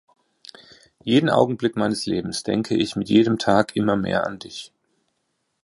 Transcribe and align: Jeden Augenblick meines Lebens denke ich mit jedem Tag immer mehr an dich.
Jeden 1.03 1.29
Augenblick 1.29 1.77
meines 1.77 2.07
Lebens 2.07 2.41
denke 2.41 2.75
ich 2.75 2.95
mit 2.95 3.07
jedem 3.07 3.37
Tag 3.37 3.75
immer 3.75 3.95
mehr 3.95 4.25
an 4.25 4.39
dich. 4.39 4.73